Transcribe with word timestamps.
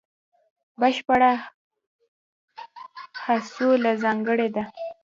بشپړو 0.79 1.33
هڅو 3.23 3.69
له 3.83 3.91
ځانګړې 4.03 4.47
ده. 4.55 4.63